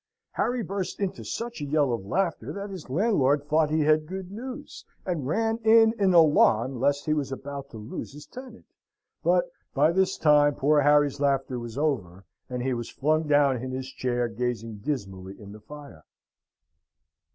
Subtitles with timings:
[0.31, 4.31] Harry burst into such a yell of laughter that his landlord thought he had good
[4.31, 8.65] news, and ran in in alarm lest he was about to lose his tenant.
[9.21, 13.69] But by this time poor Harry's laughter was over, and he was flung down in
[13.69, 16.03] his chair gazing dismally in the fire.